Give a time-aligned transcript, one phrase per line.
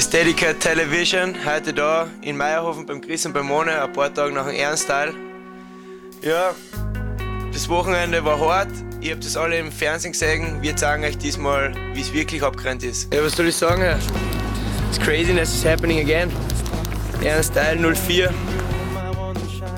[0.00, 4.46] Ästhetica Television, heute da in Meierhofen beim Chris und beim Mone, ein paar Tage nach
[4.46, 5.12] dem Ernstteil.
[6.22, 6.54] Ja,
[7.52, 8.70] das Wochenende war hart,
[9.02, 10.62] ihr habt das alle im Fernsehen gesehen.
[10.62, 13.12] Wir zeigen euch diesmal, wie es wirklich abgerannt ist.
[13.12, 13.82] Ja, was soll ich sagen?
[14.88, 16.32] It's craziness is happening again.
[17.22, 18.32] Ernstteil 04.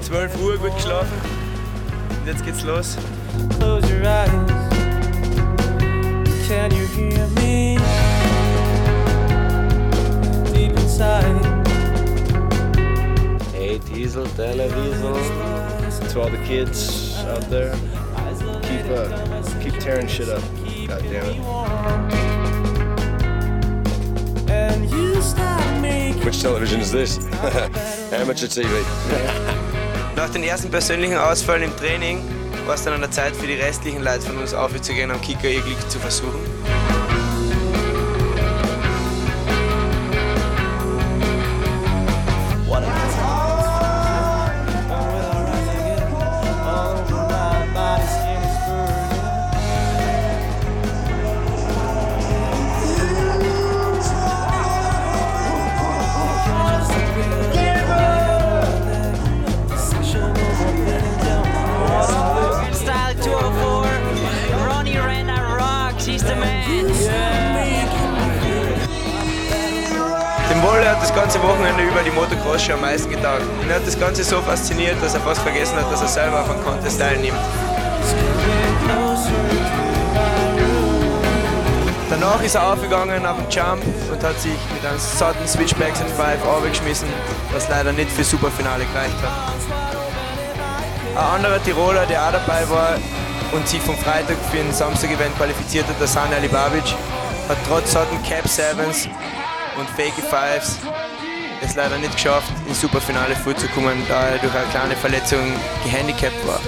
[0.00, 1.10] 12 Uhr gut geschlafen.
[2.20, 2.96] Und jetzt geht's los.
[3.58, 4.43] Close your eyes.
[13.94, 15.14] Diesel, Televiesel,
[16.12, 17.72] to all the kids out there,
[18.62, 19.06] keep uh,
[19.62, 20.42] keep tearing shit up.
[20.88, 21.38] God damn it.
[26.24, 27.18] Which television is this?
[28.12, 28.68] Amateur TV.
[30.16, 32.20] Nach den ersten persönlichen Ausfällen im Training
[32.66, 35.48] war es dann an der Zeit für die restlichen Leute von uns aufzugehen, am Kicker
[35.48, 36.40] ihr Glück zu versuchen.
[70.64, 73.42] Wolle hat das ganze Wochenende über die Motocross-Show am meisten getaugt.
[73.62, 76.48] Ihn hat das Ganze so fasziniert, dass er fast vergessen hat, dass er selber auf
[76.48, 77.36] einem Contest teilnimmt.
[82.08, 86.10] Danach ist er aufgegangen auf den Jump und hat sich mit einem satten Switchbacks and
[86.12, 87.08] Five aufgeschmissen,
[87.52, 89.32] was leider nicht für Superfinale gereicht hat.
[91.14, 92.94] Ein anderer Tiroler, der auch dabei war
[93.52, 96.94] und sich vom Freitag für den Samstag-Event qualifiziert hat, der Sani Alibabic,
[97.48, 99.08] hat trotz satten Cap Sevens
[99.78, 100.78] und Fakey Fives
[101.64, 105.40] es leider nicht geschafft, ins Superfinale vorzukommen, da er durch eine kleine Verletzung
[105.84, 106.60] gehandicapt war.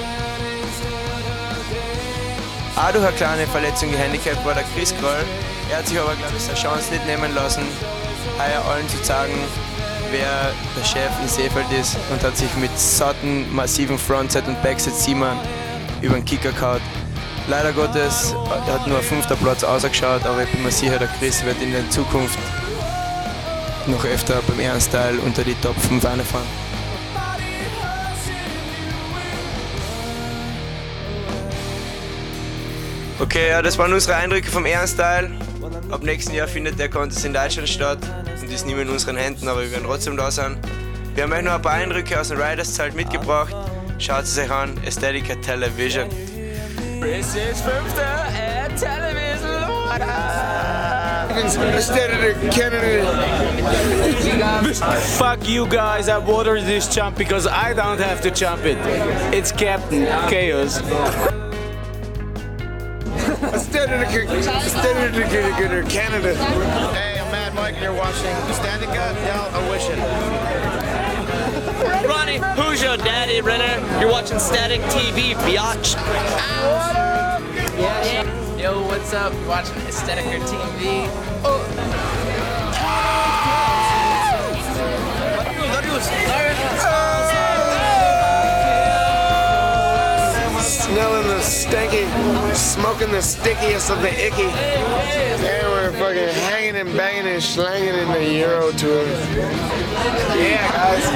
[2.77, 5.25] Auch durch eine kleine Verletzung gehandicapt war der Chris Kroll.
[5.71, 7.63] Er hat sich aber, glaube ich, seine Chance nicht nehmen lassen,
[8.39, 9.35] heuer allen zu zeigen,
[10.11, 14.95] wer der Chef in Seefeld ist und hat sich mit satten, massiven Frontset und Backset
[14.95, 15.39] Siemann
[16.01, 16.81] über den Kicker gehauen.
[17.49, 18.35] Leider Gottes
[18.67, 21.73] hat nur ein fünfter Platz ausgeschaut, aber ich bin mir sicher, der Chris wird in
[21.73, 22.39] der Zukunft
[23.89, 26.47] noch öfter beim Ernstteil unter die Top 5 reinfahren.
[33.19, 35.31] Okay, ja, das waren unsere Eindrücke vom Ernstteil.
[35.91, 37.99] Ab nächsten Jahr findet der Contest in Deutschland statt
[38.41, 40.59] und ist nicht mehr in unseren Händen, aber wir werden trotzdem da sein.
[41.15, 43.55] Wir haben euch noch ein paar Eindrücke aus dem Riders Zelt mitgebracht.
[43.99, 46.09] Schaut es euch an, Aesthetica Television.
[47.01, 48.83] Es ist fünfte at
[54.63, 55.19] Television.
[55.19, 58.79] Fuck you guys, I watered this jump because I don't have to jump it.
[59.35, 60.81] It's Captain Chaos.
[65.89, 66.35] Canada.
[66.95, 69.99] Hey, I'm Mad Mike, and you're watching Standica Del Ocean.
[72.09, 74.01] Ronnie, who's your daddy, Renner?
[74.01, 75.95] You're watching Static TV, biatch.
[77.79, 78.57] Yeah.
[78.57, 79.35] Yo, what's up?
[79.35, 82.16] You're watching Aesthetica TV.
[90.61, 92.05] Smelling the stinky,
[92.55, 94.43] smoking the stickiest of the icky.
[94.43, 95.43] And
[95.73, 99.07] we're fucking hanging and banging and slanging in the Euro tour.
[100.37, 101.09] Yeah, guys.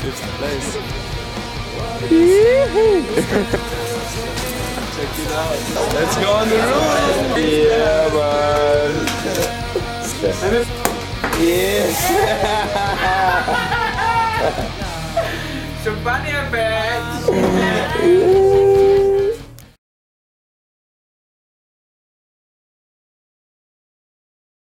[0.00, 0.74] Fifth place.
[4.94, 5.58] Check it out.
[5.94, 7.38] Let's go on the road.
[7.42, 8.08] Yeah,
[10.62, 10.82] man.
[11.38, 11.92] Yes.
[15.82, 17.15] Sumpah nih, Bek.